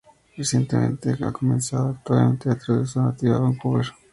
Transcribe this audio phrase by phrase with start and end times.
[0.35, 3.85] Recientemente ha comenzado a actuar en el teatro, en su nativa Vancouver.